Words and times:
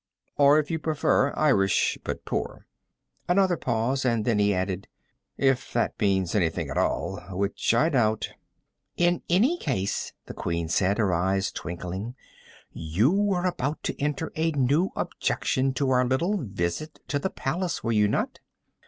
"Or, 0.35 0.57
if 0.57 0.71
you 0.71 0.79
prefer, 0.79 1.31
Irish 1.35 1.95
but 2.03 2.25
poor." 2.25 2.65
Another 3.29 3.55
pause, 3.55 4.03
and 4.03 4.25
then 4.25 4.39
he 4.39 4.51
added: 4.51 4.87
"If 5.37 5.71
that 5.73 5.93
means 6.01 6.33
anything 6.33 6.71
at 6.71 6.77
all. 6.79 7.19
Which 7.29 7.71
I 7.75 7.89
doubt." 7.89 8.29
"In 8.97 9.21
any 9.29 9.57
case," 9.59 10.13
the 10.25 10.33
Queen 10.33 10.69
said, 10.69 10.97
her 10.97 11.13
eyes 11.13 11.51
twinkling, 11.51 12.15
"you 12.71 13.11
were 13.11 13.45
about 13.45 13.83
to 13.83 14.01
enter 14.01 14.31
a 14.35 14.49
new 14.53 14.89
objection 14.95 15.71
to 15.75 15.91
our 15.91 16.03
little 16.03 16.35
visit 16.39 16.99
to 17.09 17.19
the 17.19 17.29
Palace, 17.29 17.83
were 17.83 17.91
you 17.91 18.07
not?" 18.07 18.39